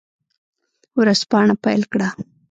[0.97, 2.09] ورځپاڼه پیل کړه.